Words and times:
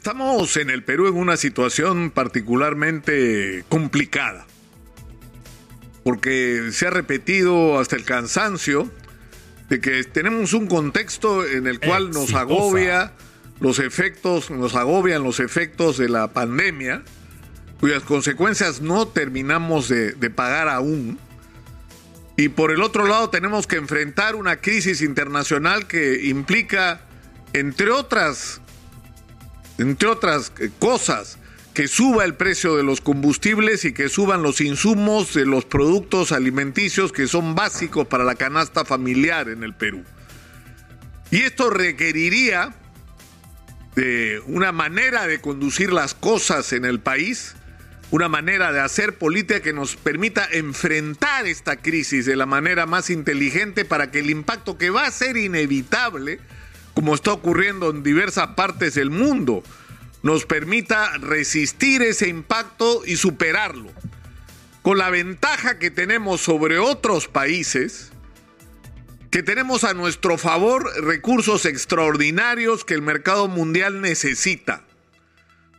Estamos 0.00 0.56
en 0.56 0.70
el 0.70 0.82
Perú 0.82 1.08
en 1.08 1.16
una 1.18 1.36
situación 1.36 2.10
particularmente 2.10 3.66
complicada, 3.68 4.46
porque 6.04 6.70
se 6.72 6.86
ha 6.86 6.90
repetido 6.90 7.78
hasta 7.78 7.96
el 7.96 8.04
cansancio 8.04 8.90
de 9.68 9.78
que 9.82 10.02
tenemos 10.04 10.54
un 10.54 10.68
contexto 10.68 11.46
en 11.46 11.66
el 11.66 11.80
cual 11.80 12.12
nos 12.12 12.32
agobia 12.32 13.12
los 13.60 13.78
efectos, 13.78 14.50
nos 14.50 14.74
agobian 14.74 15.22
los 15.22 15.38
efectos 15.38 15.98
de 15.98 16.08
la 16.08 16.32
pandemia, 16.32 17.02
cuyas 17.78 18.02
consecuencias 18.02 18.80
no 18.80 19.06
terminamos 19.06 19.90
de, 19.90 20.12
de 20.12 20.30
pagar 20.30 20.70
aún. 20.70 21.18
Y 22.38 22.48
por 22.48 22.70
el 22.70 22.82
otro 22.82 23.06
lado 23.06 23.28
tenemos 23.28 23.66
que 23.66 23.76
enfrentar 23.76 24.34
una 24.34 24.62
crisis 24.62 25.02
internacional 25.02 25.86
que 25.86 26.24
implica, 26.24 27.02
entre 27.52 27.90
otras 27.90 28.62
entre 29.80 30.08
otras 30.08 30.52
eh, 30.58 30.70
cosas, 30.78 31.38
que 31.74 31.88
suba 31.88 32.24
el 32.24 32.34
precio 32.34 32.76
de 32.76 32.82
los 32.82 33.00
combustibles 33.00 33.84
y 33.84 33.92
que 33.92 34.08
suban 34.08 34.42
los 34.42 34.60
insumos 34.60 35.34
de 35.34 35.46
los 35.46 35.64
productos 35.64 36.32
alimenticios 36.32 37.12
que 37.12 37.26
son 37.26 37.54
básicos 37.54 38.06
para 38.06 38.24
la 38.24 38.34
canasta 38.34 38.84
familiar 38.84 39.48
en 39.48 39.62
el 39.62 39.72
Perú. 39.74 40.04
Y 41.30 41.42
esto 41.42 41.70
requeriría 41.70 42.74
de 43.94 44.42
una 44.46 44.72
manera 44.72 45.26
de 45.26 45.40
conducir 45.40 45.92
las 45.92 46.12
cosas 46.14 46.72
en 46.72 46.84
el 46.84 47.00
país, 47.00 47.54
una 48.10 48.28
manera 48.28 48.72
de 48.72 48.80
hacer 48.80 49.16
política 49.16 49.60
que 49.60 49.72
nos 49.72 49.94
permita 49.94 50.48
enfrentar 50.50 51.46
esta 51.46 51.76
crisis 51.76 52.26
de 52.26 52.34
la 52.34 52.46
manera 52.46 52.86
más 52.86 53.10
inteligente 53.10 53.84
para 53.84 54.10
que 54.10 54.18
el 54.18 54.30
impacto 54.30 54.76
que 54.76 54.90
va 54.90 55.06
a 55.06 55.10
ser 55.12 55.36
inevitable 55.36 56.40
como 57.00 57.14
está 57.14 57.32
ocurriendo 57.32 57.88
en 57.88 58.02
diversas 58.02 58.48
partes 58.48 58.94
del 58.94 59.08
mundo, 59.08 59.62
nos 60.22 60.44
permita 60.44 61.16
resistir 61.16 62.02
ese 62.02 62.28
impacto 62.28 63.04
y 63.06 63.16
superarlo. 63.16 63.90
Con 64.82 64.98
la 64.98 65.08
ventaja 65.08 65.78
que 65.78 65.90
tenemos 65.90 66.42
sobre 66.42 66.78
otros 66.78 67.26
países, 67.26 68.12
que 69.30 69.42
tenemos 69.42 69.84
a 69.84 69.94
nuestro 69.94 70.36
favor 70.36 70.92
recursos 71.02 71.64
extraordinarios 71.64 72.84
que 72.84 72.92
el 72.92 73.00
mercado 73.00 73.48
mundial 73.48 74.02
necesita. 74.02 74.84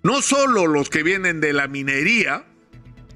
No 0.01 0.23
solo 0.23 0.65
los 0.65 0.89
que 0.89 1.03
vienen 1.03 1.39
de 1.39 1.53
la 1.53 1.67
minería, 1.67 2.45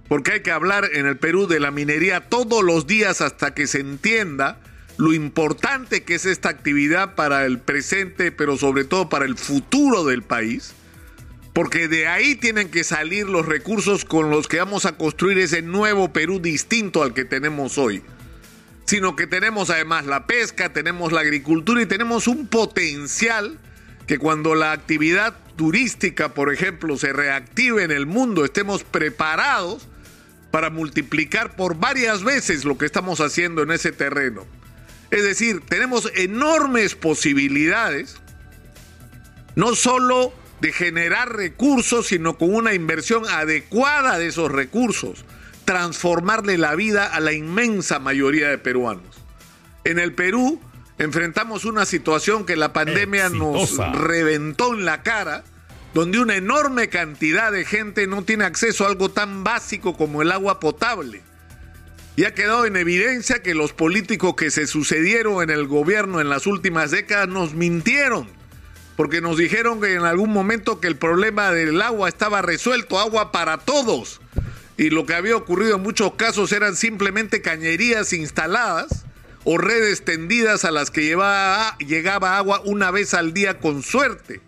porque 0.08 0.34
hay 0.34 0.40
que 0.42 0.52
hablar 0.52 0.92
en 0.94 1.08
el 1.08 1.18
Perú 1.18 1.48
de 1.48 1.60
la 1.60 1.72
minería 1.72 2.30
todos 2.30 2.64
los 2.64 2.86
días 2.86 3.22
hasta 3.22 3.56
que 3.56 3.66
se 3.66 3.80
entienda 3.80 4.62
lo 4.98 5.14
importante 5.14 6.04
que 6.04 6.16
es 6.16 6.26
esta 6.26 6.50
actividad 6.50 7.16
para 7.16 7.46
el 7.46 7.60
presente, 7.60 8.32
pero 8.32 8.58
sobre 8.58 8.86
todo 8.86 9.10
para 9.10 9.26
el 9.26 9.38
futuro 9.38 10.06
del 10.06 10.22
país, 10.22 10.74
porque 11.54 11.88
de 11.88 12.08
ahí 12.08 12.36
tienen 12.36 12.70
que 12.70 12.84
salir 12.84 13.28
los 13.28 13.46
recursos 13.46 14.06
con 14.06 14.30
los 14.30 14.48
que 14.48 14.58
vamos 14.58 14.86
a 14.86 14.98
construir 14.98 15.40
ese 15.40 15.62
nuevo 15.62 16.14
Perú 16.14 16.40
distinto 16.40 17.04
al 17.04 17.14
que 17.14 17.26
tenemos 17.26 17.78
hoy, 17.78 18.04
sino 18.86 19.16
que 19.16 19.28
tenemos 19.28 19.70
además 19.70 20.06
la 20.06 20.28
pesca, 20.28 20.72
tenemos 20.72 21.12
la 21.12 21.22
agricultura 21.22 21.82
y 21.82 21.86
tenemos 21.86 22.28
un 22.28 22.48
potencial 22.48 23.60
que 24.08 24.18
cuando 24.18 24.56
la 24.56 24.72
actividad 24.72 25.36
turística, 25.56 26.34
por 26.34 26.54
ejemplo, 26.54 26.98
se 26.98 27.12
reactive 27.12 27.84
en 27.84 27.92
el 27.92 28.06
mundo, 28.06 28.46
estemos 28.46 28.84
preparados 28.84 29.88
para 30.52 30.70
multiplicar 30.70 31.56
por 31.56 31.78
varias 31.78 32.24
veces 32.24 32.66
lo 32.66 32.78
que 32.78 32.86
estamos 32.86 33.20
haciendo 33.20 33.64
en 33.64 33.72
ese 33.72 33.92
terreno. 33.92 34.46
Es 35.12 35.24
decir, 35.24 35.62
tenemos 35.68 36.12
enormes 36.16 36.96
posibilidades, 36.96 38.18
no 39.56 39.76
solo 39.76 40.34
de 40.62 40.72
generar 40.72 41.36
recursos, 41.36 42.08
sino 42.08 42.38
con 42.38 42.54
una 42.54 42.74
inversión 42.74 43.24
adecuada 43.28 44.18
de 44.18 44.28
esos 44.28 44.52
recursos, 44.52 45.26
transformarle 45.66 46.58
la 46.58 46.76
vida 46.76 47.06
a 47.06 47.20
la 47.20 47.34
inmensa 47.34 48.00
mayoría 48.00 48.50
de 48.50 48.58
peruanos. 48.58 49.16
En 49.84 50.00
el 50.00 50.14
Perú 50.14 50.60
enfrentamos 50.98 51.66
una 51.66 51.86
situación 51.86 52.46
que 52.46 52.56
la 52.56 52.74
pandemia 52.74 53.30
nos 53.30 53.78
reventó 53.94 54.74
en 54.74 54.86
la 54.86 55.04
cara, 55.04 55.44
donde 55.94 56.20
una 56.20 56.36
enorme 56.36 56.90
cantidad 56.90 57.52
de 57.52 57.66
gente 57.66 58.08
no 58.08 58.24
tiene 58.24 58.46
acceso 58.46 58.86
a 58.86 58.90
algo 58.90 59.10
tan 59.10 59.44
básico 59.44 59.96
como 59.96 60.22
el 60.22 60.32
agua 60.32 60.60
potable 60.60 61.22
y 62.16 62.24
ha 62.24 62.34
quedado 62.34 62.66
en 62.66 62.78
evidencia 62.78 63.42
que 63.42 63.56
los 63.56 63.74
políticos 63.74 64.36
que 64.36 64.52
se 64.52 64.68
sucedieron 64.68 65.44
en 65.44 65.50
el 65.50 65.68
gobierno 65.68 66.22
en 66.22 66.30
las 66.30 66.48
últimas 66.48 66.92
décadas 66.92 67.28
nos 67.28 67.54
mintieron, 67.54 68.28
porque 68.96 69.20
nos 69.20 69.38
dijeron 69.38 69.82
que 69.82 69.94
en 69.94 70.06
algún 70.06 70.32
momento 70.32 70.80
que 70.80 70.88
el 70.88 70.96
problema 70.96 71.52
del 71.52 71.82
agua 71.82 72.08
estaba 72.08 72.42
resuelto, 72.42 73.00
agua 73.00 73.32
para 73.32 73.58
todos. 73.58 74.22
Y 74.78 74.90
lo 74.90 75.06
que 75.06 75.16
había 75.16 75.36
ocurrido 75.36 75.76
en 75.76 75.84
muchos 75.84 76.14
casos 76.16 76.52
eran 76.52 76.76
simplemente 76.76 77.42
cañerías 77.42 78.14
instaladas 78.14 79.06
o 79.44 79.58
redes 79.58 80.04
tendidas 80.04 80.66
a 80.66 80.72
las 80.72 80.92
que 80.92 81.16
llegaba 81.80 82.38
agua 82.38 82.62
una 82.66 82.92
vez 82.92 83.14
al 83.14 83.34
día 83.34 83.60
con 83.60 83.84
suerte. 83.84 84.42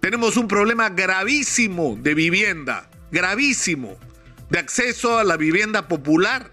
Tenemos 0.00 0.36
un 0.36 0.48
problema 0.48 0.90
gravísimo 0.90 1.96
de 2.00 2.14
vivienda, 2.14 2.90
gravísimo, 3.10 3.96
de 4.50 4.58
acceso 4.58 5.18
a 5.18 5.24
la 5.24 5.36
vivienda 5.36 5.88
popular. 5.88 6.51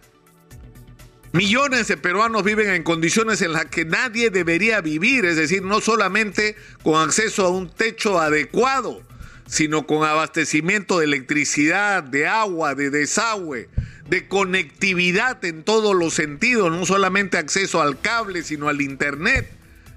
Millones 1.32 1.88
de 1.88 1.96
peruanos 1.96 2.44
viven 2.44 2.72
en 2.72 2.82
condiciones 2.82 3.44
en 3.44 3.54
las 3.54 3.66
que 3.66 3.86
nadie 3.86 4.32
debería 4.32 4.82
vivir, 4.82 5.26
es 5.26 5.36
decir, 5.36 5.62
no 5.62 5.80
solamente 5.80 6.56
con 6.82 7.00
acceso 7.00 7.46
a 7.46 7.50
un 7.50 7.70
techo 7.70 8.20
adecuado, 8.20 9.04
sino 9.46 9.86
con 9.86 10.04
abastecimiento 10.04 10.98
de 10.98 11.06
electricidad, 11.06 12.02
de 12.02 12.26
agua, 12.26 12.74
de 12.74 12.90
desagüe, 12.90 13.70
de 14.10 14.28
conectividad 14.28 15.46
en 15.46 15.64
todos 15.64 15.96
los 15.96 16.16
sentidos, 16.16 16.72
no 16.72 16.84
solamente 16.88 17.38
acceso 17.38 17.80
al 17.80 18.02
cable, 18.02 18.42
sino 18.42 18.68
al 18.68 18.82
Internet, 18.82 19.52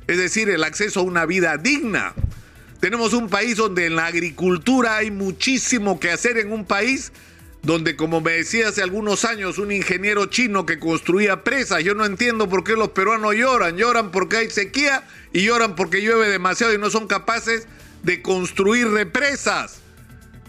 es 0.08 0.18
decir, 0.18 0.50
el 0.50 0.62
acceso 0.64 1.00
a 1.00 1.04
una 1.04 1.24
vida 1.24 1.56
digna. 1.56 2.12
Tenemos 2.80 3.14
un 3.14 3.30
país 3.30 3.56
donde 3.56 3.86
en 3.86 3.96
la 3.96 4.04
agricultura 4.04 4.98
hay 4.98 5.10
muchísimo 5.10 5.98
que 5.98 6.10
hacer 6.10 6.36
en 6.36 6.52
un 6.52 6.66
país 6.66 7.10
donde 7.62 7.94
como 7.94 8.20
me 8.20 8.32
decía 8.32 8.68
hace 8.68 8.82
algunos 8.82 9.24
años 9.24 9.58
un 9.58 9.70
ingeniero 9.70 10.26
chino 10.26 10.66
que 10.66 10.80
construía 10.80 11.44
presas, 11.44 11.84
yo 11.84 11.94
no 11.94 12.04
entiendo 12.04 12.48
por 12.48 12.64
qué 12.64 12.72
los 12.72 12.90
peruanos 12.90 13.34
lloran, 13.34 13.76
lloran 13.76 14.10
porque 14.10 14.38
hay 14.38 14.50
sequía 14.50 15.04
y 15.32 15.44
lloran 15.44 15.76
porque 15.76 16.02
llueve 16.02 16.28
demasiado 16.28 16.74
y 16.74 16.78
no 16.78 16.90
son 16.90 17.06
capaces 17.06 17.68
de 18.02 18.20
construir 18.20 18.88
represas 18.88 19.80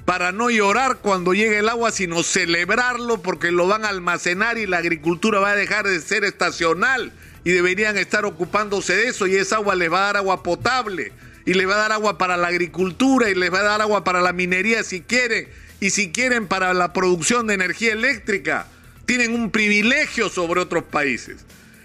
para 0.05 0.31
no 0.31 0.49
llorar 0.49 0.97
cuando 1.01 1.33
llegue 1.33 1.59
el 1.59 1.69
agua, 1.69 1.91
sino 1.91 2.23
celebrarlo 2.23 3.21
porque 3.21 3.51
lo 3.51 3.67
van 3.67 3.85
a 3.85 3.89
almacenar 3.89 4.57
y 4.57 4.65
la 4.65 4.79
agricultura 4.79 5.39
va 5.39 5.51
a 5.51 5.55
dejar 5.55 5.85
de 5.85 6.01
ser 6.01 6.23
estacional 6.23 7.13
y 7.43 7.51
deberían 7.51 7.97
estar 7.97 8.25
ocupándose 8.25 8.95
de 8.95 9.07
eso 9.07 9.27
y 9.27 9.35
esa 9.35 9.57
agua 9.57 9.75
les 9.75 9.91
va 9.91 9.99
a 9.99 10.05
dar 10.05 10.17
agua 10.17 10.41
potable 10.41 11.11
y 11.45 11.53
les 11.53 11.67
va 11.67 11.75
a 11.75 11.77
dar 11.77 11.91
agua 11.91 12.17
para 12.17 12.37
la 12.37 12.47
agricultura 12.47 13.29
y 13.29 13.35
les 13.35 13.53
va 13.53 13.59
a 13.59 13.63
dar 13.63 13.81
agua 13.81 14.03
para 14.03 14.21
la 14.21 14.33
minería 14.33 14.83
si 14.83 15.01
quieren 15.01 15.47
y 15.83 15.89
si 15.89 16.13
quieren 16.13 16.47
para 16.47 16.73
la 16.73 16.93
producción 16.93 17.45
de 17.45 17.55
energía 17.55 17.91
eléctrica, 17.91 18.67
tienen 19.05 19.33
un 19.33 19.51
privilegio 19.51 20.29
sobre 20.29 20.61
otros 20.61 20.85
países. 20.85 21.41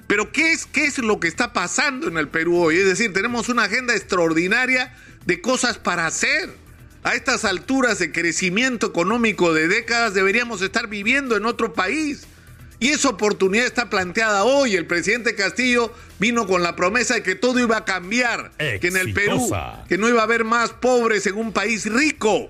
Pero 0.06 0.30
¿qué 0.30 0.52
es, 0.52 0.66
¿qué 0.66 0.84
es 0.84 0.98
lo 0.98 1.18
que 1.18 1.26
está 1.26 1.52
pasando 1.52 2.06
en 2.06 2.16
el 2.16 2.28
Perú 2.28 2.58
hoy? 2.58 2.76
Es 2.76 2.86
decir, 2.86 3.12
tenemos 3.12 3.48
una 3.48 3.64
agenda 3.64 3.96
extraordinaria 3.96 4.94
de 5.26 5.40
cosas 5.40 5.78
para 5.78 6.06
hacer. 6.06 6.48
A 7.02 7.16
estas 7.16 7.44
alturas 7.44 7.98
de 7.98 8.12
crecimiento 8.12 8.86
económico 8.86 9.52
de 9.52 9.66
décadas 9.66 10.14
deberíamos 10.14 10.62
estar 10.62 10.86
viviendo 10.86 11.36
en 11.36 11.44
otro 11.44 11.72
país. 11.72 12.22
Y 12.78 12.90
esa 12.90 13.08
oportunidad 13.08 13.66
está 13.66 13.90
planteada 13.90 14.44
hoy. 14.44 14.76
El 14.76 14.86
presidente 14.86 15.34
Castillo 15.34 15.92
vino 16.20 16.46
con 16.46 16.62
la 16.62 16.76
promesa 16.76 17.14
de 17.14 17.24
que 17.24 17.34
todo 17.34 17.58
iba 17.58 17.78
a 17.78 17.84
cambiar, 17.84 18.52
que 18.58 18.78
en 18.80 18.96
el 18.96 19.12
Perú, 19.12 19.50
que 19.88 19.98
no 19.98 20.08
iba 20.08 20.20
a 20.20 20.24
haber 20.24 20.44
más 20.44 20.70
pobres 20.70 21.26
en 21.26 21.34
un 21.34 21.52
país 21.52 21.84
rico. 21.86 22.48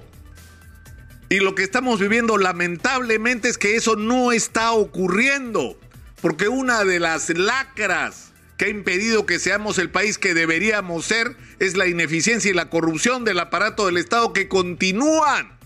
Y 1.30 1.40
lo 1.40 1.54
que 1.54 1.62
estamos 1.62 2.00
viviendo 2.00 2.38
lamentablemente 2.38 3.48
es 3.48 3.58
que 3.58 3.76
eso 3.76 3.96
no 3.96 4.32
está 4.32 4.72
ocurriendo, 4.72 5.78
porque 6.22 6.48
una 6.48 6.84
de 6.84 7.00
las 7.00 7.28
lacras 7.30 8.32
que 8.56 8.66
ha 8.66 8.68
impedido 8.68 9.26
que 9.26 9.38
seamos 9.38 9.78
el 9.78 9.90
país 9.90 10.18
que 10.18 10.34
deberíamos 10.34 11.04
ser 11.04 11.36
es 11.58 11.76
la 11.76 11.86
ineficiencia 11.86 12.50
y 12.50 12.54
la 12.54 12.70
corrupción 12.70 13.24
del 13.24 13.38
aparato 13.38 13.86
del 13.86 13.98
Estado 13.98 14.32
que 14.32 14.48
continúan. 14.48 15.56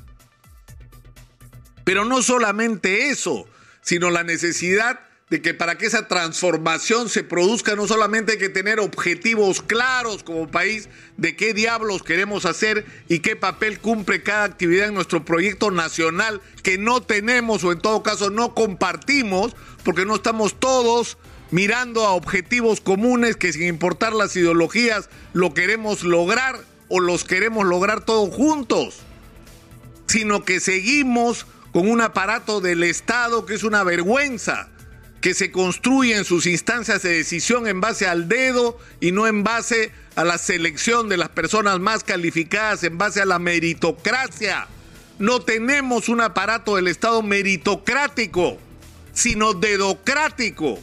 Pero 1.84 2.04
no 2.04 2.22
solamente 2.22 3.10
eso, 3.10 3.48
sino 3.80 4.10
la 4.10 4.24
necesidad 4.24 5.00
de 5.32 5.40
que 5.40 5.54
para 5.54 5.78
que 5.78 5.86
esa 5.86 6.08
transformación 6.08 7.08
se 7.08 7.24
produzca 7.24 7.74
no 7.74 7.88
solamente 7.88 8.32
hay 8.32 8.38
que 8.38 8.50
tener 8.50 8.78
objetivos 8.80 9.62
claros 9.62 10.22
como 10.22 10.50
país 10.50 10.90
de 11.16 11.36
qué 11.36 11.54
diablos 11.54 12.02
queremos 12.02 12.44
hacer 12.44 12.84
y 13.08 13.20
qué 13.20 13.34
papel 13.34 13.78
cumple 13.78 14.22
cada 14.22 14.44
actividad 14.44 14.88
en 14.88 14.94
nuestro 14.94 15.24
proyecto 15.24 15.70
nacional 15.70 16.42
que 16.62 16.76
no 16.76 17.00
tenemos 17.00 17.64
o 17.64 17.72
en 17.72 17.80
todo 17.80 18.02
caso 18.02 18.28
no 18.28 18.52
compartimos 18.54 19.56
porque 19.84 20.04
no 20.04 20.16
estamos 20.16 20.60
todos 20.60 21.16
mirando 21.50 22.06
a 22.06 22.12
objetivos 22.12 22.82
comunes 22.82 23.36
que 23.36 23.54
sin 23.54 23.62
importar 23.62 24.12
las 24.12 24.36
ideologías 24.36 25.08
lo 25.32 25.54
queremos 25.54 26.02
lograr 26.02 26.60
o 26.88 27.00
los 27.00 27.24
queremos 27.24 27.64
lograr 27.64 28.04
todos 28.04 28.34
juntos, 28.34 28.98
sino 30.08 30.44
que 30.44 30.60
seguimos 30.60 31.46
con 31.72 31.90
un 31.90 32.02
aparato 32.02 32.60
del 32.60 32.82
Estado 32.82 33.46
que 33.46 33.54
es 33.54 33.64
una 33.64 33.82
vergüenza, 33.82 34.68
que 35.22 35.34
se 35.34 35.52
construye 35.52 36.16
en 36.16 36.24
sus 36.24 36.46
instancias 36.46 37.02
de 37.02 37.16
decisión 37.16 37.68
en 37.68 37.80
base 37.80 38.08
al 38.08 38.28
dedo 38.28 38.76
y 39.00 39.12
no 39.12 39.28
en 39.28 39.44
base 39.44 39.92
a 40.16 40.24
la 40.24 40.36
selección 40.36 41.08
de 41.08 41.16
las 41.16 41.28
personas 41.28 41.78
más 41.78 42.02
calificadas, 42.02 42.82
en 42.82 42.98
base 42.98 43.22
a 43.22 43.24
la 43.24 43.38
meritocracia. 43.38 44.66
No 45.20 45.40
tenemos 45.40 46.08
un 46.08 46.20
aparato 46.20 46.74
del 46.74 46.88
Estado 46.88 47.22
meritocrático, 47.22 48.58
sino 49.12 49.54
dedocrático. 49.54 50.80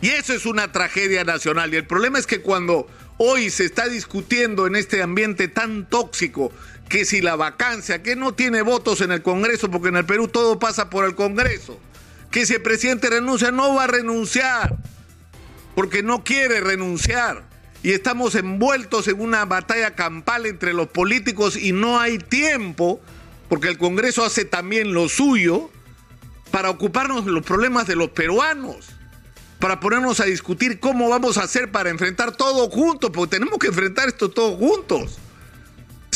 Y 0.00 0.10
eso 0.10 0.32
es 0.32 0.46
una 0.46 0.70
tragedia 0.70 1.24
nacional. 1.24 1.74
Y 1.74 1.78
el 1.78 1.86
problema 1.88 2.20
es 2.20 2.26
que 2.28 2.40
cuando 2.40 2.86
hoy 3.18 3.50
se 3.50 3.64
está 3.64 3.88
discutiendo 3.88 4.68
en 4.68 4.76
este 4.76 5.02
ambiente 5.02 5.48
tan 5.48 5.88
tóxico 5.88 6.52
que 6.88 7.04
si 7.04 7.20
la 7.20 7.34
vacancia, 7.34 8.04
que 8.04 8.14
no 8.14 8.34
tiene 8.34 8.62
votos 8.62 9.00
en 9.00 9.10
el 9.10 9.22
Congreso, 9.22 9.72
porque 9.72 9.88
en 9.88 9.96
el 9.96 10.06
Perú 10.06 10.28
todo 10.28 10.60
pasa 10.60 10.88
por 10.88 11.04
el 11.04 11.16
Congreso, 11.16 11.80
que 12.36 12.44
si 12.44 12.52
el 12.52 12.60
presidente 12.60 13.08
renuncia, 13.08 13.50
no 13.50 13.74
va 13.74 13.84
a 13.84 13.86
renunciar, 13.86 14.76
porque 15.74 16.02
no 16.02 16.22
quiere 16.22 16.60
renunciar. 16.60 17.44
Y 17.82 17.92
estamos 17.92 18.34
envueltos 18.34 19.08
en 19.08 19.22
una 19.22 19.46
batalla 19.46 19.94
campal 19.94 20.44
entre 20.44 20.74
los 20.74 20.88
políticos 20.88 21.56
y 21.56 21.72
no 21.72 21.98
hay 21.98 22.18
tiempo, 22.18 23.00
porque 23.48 23.68
el 23.68 23.78
Congreso 23.78 24.22
hace 24.22 24.44
también 24.44 24.92
lo 24.92 25.08
suyo, 25.08 25.70
para 26.50 26.68
ocuparnos 26.68 27.24
de 27.24 27.32
los 27.32 27.42
problemas 27.42 27.86
de 27.86 27.96
los 27.96 28.10
peruanos, 28.10 28.88
para 29.58 29.80
ponernos 29.80 30.20
a 30.20 30.26
discutir 30.26 30.78
cómo 30.78 31.08
vamos 31.08 31.38
a 31.38 31.44
hacer 31.44 31.72
para 31.72 31.88
enfrentar 31.88 32.36
todo 32.36 32.68
juntos, 32.68 33.12
porque 33.14 33.38
tenemos 33.38 33.58
que 33.58 33.68
enfrentar 33.68 34.08
esto 34.08 34.28
todos 34.28 34.58
juntos. 34.58 35.16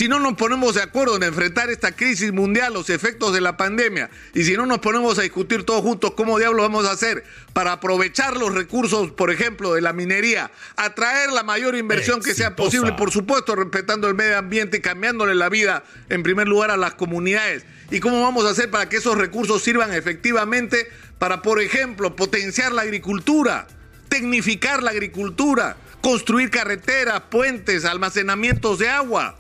Si 0.00 0.08
no 0.08 0.18
nos 0.18 0.32
ponemos 0.32 0.76
de 0.76 0.80
acuerdo 0.80 1.16
en 1.16 1.24
enfrentar 1.24 1.68
esta 1.68 1.92
crisis 1.92 2.32
mundial, 2.32 2.72
los 2.72 2.88
efectos 2.88 3.34
de 3.34 3.42
la 3.42 3.58
pandemia, 3.58 4.08
y 4.32 4.44
si 4.44 4.56
no 4.56 4.64
nos 4.64 4.78
ponemos 4.78 5.18
a 5.18 5.22
discutir 5.22 5.64
todos 5.64 5.82
juntos 5.82 6.12
cómo 6.12 6.38
diablos 6.38 6.62
vamos 6.62 6.86
a 6.86 6.92
hacer 6.92 7.22
para 7.52 7.72
aprovechar 7.72 8.38
los 8.38 8.54
recursos, 8.54 9.10
por 9.10 9.30
ejemplo, 9.30 9.74
de 9.74 9.82
la 9.82 9.92
minería, 9.92 10.50
atraer 10.76 11.32
la 11.32 11.42
mayor 11.42 11.76
inversión 11.76 12.22
que 12.22 12.32
sea 12.32 12.56
posible, 12.56 12.94
por 12.94 13.10
supuesto, 13.10 13.54
respetando 13.54 14.08
el 14.08 14.14
medio 14.14 14.38
ambiente 14.38 14.78
y 14.78 14.80
cambiándole 14.80 15.34
la 15.34 15.50
vida, 15.50 15.84
en 16.08 16.22
primer 16.22 16.48
lugar, 16.48 16.70
a 16.70 16.78
las 16.78 16.94
comunidades. 16.94 17.66
¿Y 17.90 18.00
cómo 18.00 18.22
vamos 18.22 18.46
a 18.46 18.52
hacer 18.52 18.70
para 18.70 18.88
que 18.88 18.96
esos 18.96 19.18
recursos 19.18 19.62
sirvan 19.62 19.92
efectivamente 19.92 20.88
para, 21.18 21.42
por 21.42 21.60
ejemplo, 21.60 22.16
potenciar 22.16 22.72
la 22.72 22.80
agricultura, 22.80 23.66
tecnificar 24.08 24.82
la 24.82 24.92
agricultura, 24.92 25.76
construir 26.00 26.48
carreteras, 26.48 27.20
puentes, 27.30 27.84
almacenamientos 27.84 28.78
de 28.78 28.88
agua? 28.88 29.39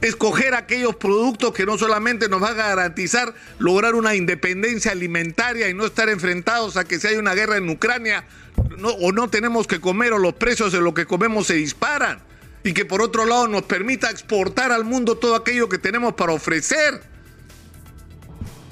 Escoger 0.00 0.54
aquellos 0.54 0.96
productos 0.96 1.52
que 1.52 1.66
no 1.66 1.76
solamente 1.76 2.28
nos 2.28 2.40
van 2.40 2.58
a 2.58 2.68
garantizar 2.68 3.34
lograr 3.58 3.94
una 3.94 4.14
independencia 4.14 4.92
alimentaria 4.92 5.68
y 5.68 5.74
no 5.74 5.86
estar 5.86 6.08
enfrentados 6.08 6.76
a 6.76 6.84
que 6.84 6.98
si 6.98 7.08
hay 7.08 7.16
una 7.16 7.34
guerra 7.34 7.56
en 7.56 7.68
Ucrania 7.68 8.24
o 9.00 9.12
no 9.12 9.28
tenemos 9.28 9.66
que 9.66 9.80
comer 9.80 10.12
o 10.12 10.18
los 10.18 10.34
precios 10.34 10.72
de 10.72 10.80
lo 10.80 10.94
que 10.94 11.06
comemos 11.06 11.46
se 11.46 11.54
disparan 11.54 12.22
y 12.62 12.72
que 12.72 12.84
por 12.84 13.02
otro 13.02 13.24
lado 13.24 13.48
nos 13.48 13.62
permita 13.62 14.10
exportar 14.10 14.72
al 14.72 14.84
mundo 14.84 15.16
todo 15.16 15.34
aquello 15.34 15.68
que 15.68 15.78
tenemos 15.78 16.14
para 16.14 16.32
ofrecer. 16.32 17.02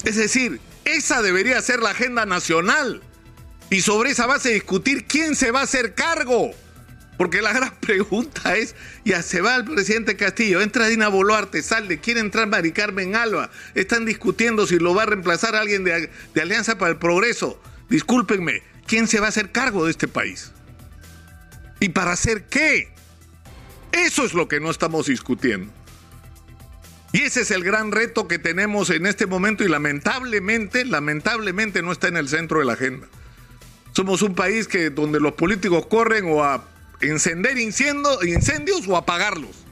Es 0.04 0.16
decir, 0.16 0.60
esa 0.84 1.22
debería 1.22 1.60
ser 1.62 1.80
la 1.80 1.90
agenda 1.90 2.26
nacional 2.26 3.02
y 3.70 3.82
sobre 3.82 4.10
esa 4.10 4.26
base 4.26 4.50
discutir 4.50 5.06
quién 5.06 5.36
se 5.36 5.50
va 5.50 5.60
a 5.60 5.64
hacer 5.64 5.94
cargo. 5.94 6.52
Porque 7.18 7.42
la 7.42 7.52
gran 7.52 7.74
pregunta 7.80 8.56
es, 8.56 8.76
ya 9.04 9.22
se 9.22 9.40
va 9.40 9.56
el 9.56 9.64
presidente 9.64 10.16
Castillo, 10.16 10.62
entra 10.62 10.86
Dina 10.86 11.08
Boluarte, 11.08 11.62
sale, 11.62 11.98
quiere 11.98 12.20
entrar 12.20 12.46
Mari 12.46 12.70
Carmen 12.70 13.16
Alba, 13.16 13.50
están 13.74 14.06
discutiendo 14.06 14.66
si 14.68 14.78
lo 14.78 14.94
va 14.94 15.02
a 15.02 15.06
reemplazar 15.06 15.56
alguien 15.56 15.82
de, 15.82 16.10
de 16.32 16.40
Alianza 16.40 16.78
para 16.78 16.92
el 16.92 16.98
Progreso. 16.98 17.60
Discúlpenme, 17.90 18.62
¿quién 18.86 19.08
se 19.08 19.18
va 19.18 19.26
a 19.26 19.30
hacer 19.30 19.50
cargo 19.50 19.84
de 19.84 19.90
este 19.90 20.06
país? 20.06 20.52
¿Y 21.80 21.88
para 21.88 22.12
hacer 22.12 22.44
qué? 22.44 22.88
Eso 23.90 24.24
es 24.24 24.32
lo 24.32 24.46
que 24.46 24.60
no 24.60 24.70
estamos 24.70 25.06
discutiendo. 25.06 25.72
Y 27.12 27.22
ese 27.22 27.40
es 27.40 27.50
el 27.50 27.64
gran 27.64 27.90
reto 27.90 28.28
que 28.28 28.38
tenemos 28.38 28.90
en 28.90 29.06
este 29.06 29.26
momento 29.26 29.64
y 29.64 29.68
lamentablemente, 29.68 30.84
lamentablemente 30.84 31.82
no 31.82 31.90
está 31.90 32.06
en 32.06 32.16
el 32.16 32.28
centro 32.28 32.60
de 32.60 32.66
la 32.66 32.74
agenda. 32.74 33.08
Somos 33.92 34.22
un 34.22 34.36
país 34.36 34.68
que 34.68 34.90
donde 34.90 35.18
los 35.18 35.32
políticos 35.32 35.86
corren 35.86 36.26
o 36.28 36.44
a 36.44 36.64
encender 37.00 37.58
incendios 37.58 38.88
o 38.88 38.96
apagarlos. 38.96 39.64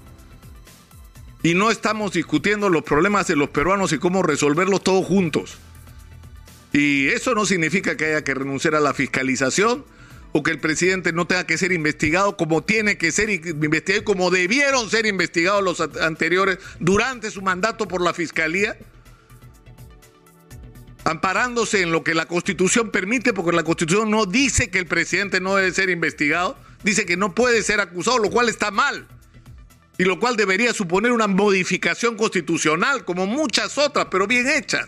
Y 1.42 1.54
no 1.54 1.70
estamos 1.70 2.12
discutiendo 2.12 2.68
los 2.68 2.82
problemas 2.82 3.26
de 3.26 3.36
los 3.36 3.50
peruanos 3.50 3.92
y 3.92 3.98
cómo 3.98 4.22
resolverlos 4.22 4.82
todos 4.82 5.04
juntos. 5.06 5.58
Y 6.72 7.08
eso 7.08 7.34
no 7.34 7.46
significa 7.46 7.96
que 7.96 8.06
haya 8.06 8.24
que 8.24 8.34
renunciar 8.34 8.74
a 8.74 8.80
la 8.80 8.94
fiscalización 8.94 9.84
o 10.32 10.42
que 10.42 10.50
el 10.50 10.58
presidente 10.58 11.12
no 11.12 11.26
tenga 11.26 11.46
que 11.46 11.56
ser 11.56 11.72
investigado 11.72 12.36
como 12.36 12.62
tiene 12.62 12.98
que 12.98 13.12
ser 13.12 13.30
investigado, 13.30 14.04
como 14.04 14.30
debieron 14.30 14.90
ser 14.90 15.06
investigados 15.06 15.62
los 15.62 15.80
anteriores 15.80 16.58
durante 16.80 17.30
su 17.30 17.40
mandato 17.40 17.88
por 17.88 18.02
la 18.02 18.12
fiscalía, 18.12 18.76
amparándose 21.04 21.80
en 21.80 21.92
lo 21.92 22.02
que 22.04 22.14
la 22.14 22.26
constitución 22.26 22.90
permite, 22.90 23.32
porque 23.32 23.56
la 23.56 23.62
constitución 23.62 24.10
no 24.10 24.26
dice 24.26 24.68
que 24.68 24.78
el 24.78 24.86
presidente 24.86 25.40
no 25.40 25.54
debe 25.54 25.72
ser 25.72 25.88
investigado, 25.88 26.58
dice 26.86 27.04
que 27.04 27.16
no 27.16 27.34
puede 27.34 27.64
ser 27.64 27.80
acusado, 27.80 28.18
lo 28.18 28.30
cual 28.30 28.48
está 28.48 28.70
mal. 28.70 29.08
Y 29.98 30.04
lo 30.04 30.20
cual 30.20 30.36
debería 30.36 30.72
suponer 30.72 31.10
una 31.10 31.26
modificación 31.26 32.16
constitucional, 32.16 33.04
como 33.04 33.26
muchas 33.26 33.76
otras, 33.76 34.06
pero 34.08 34.28
bien 34.28 34.46
hechas. 34.48 34.86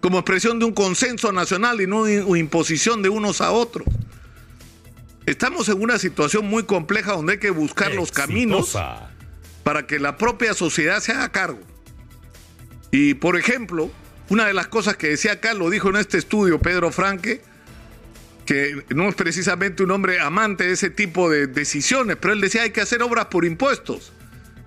Como 0.00 0.18
expresión 0.18 0.58
de 0.58 0.64
un 0.64 0.72
consenso 0.72 1.30
nacional 1.30 1.82
y 1.82 1.86
no 1.86 2.02
una 2.02 2.38
imposición 2.38 3.02
de 3.02 3.10
unos 3.10 3.42
a 3.42 3.50
otros. 3.50 3.86
Estamos 5.26 5.68
en 5.68 5.82
una 5.82 5.98
situación 5.98 6.46
muy 6.46 6.62
compleja 6.62 7.12
donde 7.12 7.34
hay 7.34 7.38
que 7.38 7.50
buscar 7.50 7.94
los 7.94 8.10
caminos 8.10 8.74
para 9.64 9.86
que 9.86 10.00
la 10.00 10.16
propia 10.16 10.54
sociedad 10.54 11.00
se 11.00 11.12
haga 11.12 11.28
cargo. 11.28 11.60
Y, 12.90 13.14
por 13.14 13.36
ejemplo, 13.36 13.90
una 14.30 14.46
de 14.46 14.54
las 14.54 14.66
cosas 14.66 14.96
que 14.96 15.08
decía 15.08 15.32
acá, 15.32 15.52
lo 15.52 15.68
dijo 15.68 15.90
en 15.90 15.96
este 15.96 16.16
estudio 16.16 16.58
Pedro 16.58 16.90
Franque, 16.90 17.42
que 18.44 18.84
no 18.90 19.08
es 19.08 19.14
precisamente 19.14 19.82
un 19.82 19.90
hombre 19.90 20.20
amante 20.20 20.64
de 20.64 20.72
ese 20.72 20.90
tipo 20.90 21.30
de 21.30 21.46
decisiones, 21.46 22.16
pero 22.20 22.34
él 22.34 22.40
decía 22.40 22.62
hay 22.62 22.70
que 22.70 22.80
hacer 22.80 23.02
obras 23.02 23.26
por 23.26 23.44
impuestos. 23.44 24.12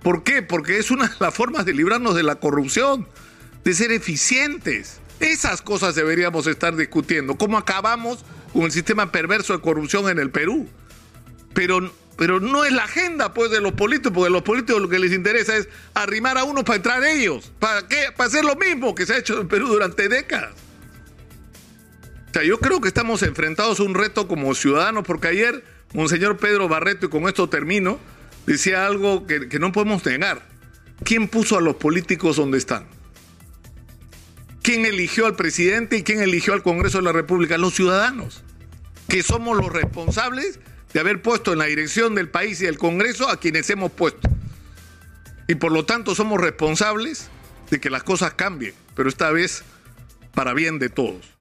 ¿Por 0.01 0.24
qué? 0.24 0.42
Porque 0.42 0.77
es 0.77 0.92
una 0.92 1.07
de 1.07 1.16
las 1.19 1.33
formas 1.33 1.66
de 1.66 1.74
librarnos 1.74 2.16
de 2.16 2.24
la 2.24 2.36
corrupción, 2.36 3.07
de 3.63 3.74
ser 3.74 3.91
eficientes. 3.91 5.00
Esas 5.20 5.62
cosas 5.62 5.96
deberíamos 5.96 6.46
estar 6.48 6.75
discutiendo. 6.75 7.38
¿Cómo 7.38 7.58
acabamos 7.58 8.24
con 8.53 8.63
el 8.63 8.72
sistema 8.72 9.12
perverso 9.12 9.53
de 9.53 9.62
corrupción 9.62 10.10
en 10.10 10.20
el 10.20 10.29
Perú? 10.29 10.67
Pero, 11.53 11.91
pero 12.17 12.39
no 12.39 12.65
es 12.65 12.72
la 12.72 12.84
agenda 12.84 13.34
pues, 13.34 13.50
de 13.50 13.62
los 13.62 13.72
políticos, 13.72 14.12
porque 14.13 14.27
a 14.27 14.32
los 14.32 14.44
políticos 14.44 14.82
lo 14.82 14.89
que 14.89 15.00
les 15.00 15.12
interesa 15.12 15.55
es 15.58 15.67
arrimar 15.94 16.38
a 16.38 16.44
uno 16.44 16.63
para 16.63 16.77
entrar 16.77 17.03
ellos. 17.03 17.51
¿Para 17.60 17.88
qué? 17.88 18.10
Para 18.15 18.27
hacer 18.27 18.46
lo 18.46 18.55
mismo 18.55 18.94
que 18.94 19.05
se 19.05 19.13
ha 19.13 19.17
hecho 19.17 19.41
en 19.41 19.48
Perú 19.48 19.67
durante 19.67 20.08
décadas 20.08 20.64
yo 22.44 22.60
creo 22.60 22.82
que 22.82 22.88
estamos 22.88 23.24
enfrentados 23.24 23.80
a 23.80 23.84
un 23.84 23.94
reto 23.94 24.27
como 24.27 24.54
ciudadanos, 24.56 25.04
porque 25.06 25.27
ayer 25.27 25.63
Monseñor 25.94 26.38
Pedro 26.38 26.68
Barreto, 26.68 27.06
y 27.06 27.10
con 27.10 27.27
esto 27.27 27.50
termino, 27.50 28.00
decía 28.46 28.86
algo 28.86 29.25
que, 29.27 29.48
que 29.48 29.60
no 29.60 29.72
podemos 29.72 30.06
negar. 30.06 30.48
¿Quién 31.04 31.27
puso 31.27 31.58
a 31.58 31.62
los 31.62 31.75
políticos 31.75 32.38
donde 32.38 32.58
están? 32.58 32.88
¿Quién 34.62 34.86
eligió 34.86 35.27
al 35.27 35.36
presidente 35.36 35.98
y 35.98 36.04
quién 36.04 36.22
eligió 36.22 36.54
al 36.54 36.63
Congreso 36.63 36.98
de 36.98 37.04
la 37.04 37.12
República? 37.12 37.58
Los 37.58 37.75
ciudadanos, 37.75 38.44
que 39.08 39.22
somos 39.22 39.56
los 39.58 39.72
responsables 39.72 40.60
de 40.92 41.00
haber 41.00 41.22
puesto 41.22 41.54
en 41.54 41.60
la 41.60 41.65
dirección 41.65 42.15
del 42.15 42.30
país 42.30 42.62
y 42.62 42.65
del 42.65 42.77
Congreso 42.77 43.30
a 43.30 43.39
quienes 43.39 43.70
hemos 43.70 43.92
puesto. 43.92 44.30
Y 45.48 45.56
por 45.56 45.72
lo 45.72 45.86
tanto 45.86 46.15
somos 46.15 46.42
responsables 46.42 47.30
de 47.70 47.80
que 47.80 47.89
las 47.89 48.04
cosas 48.04 48.34
cambien, 48.34 48.74
pero 48.96 49.10
esta 49.10 49.30
vez 49.32 49.63
para 50.34 50.54
bien 50.54 50.80
de 50.80 50.89
todos. 50.89 51.34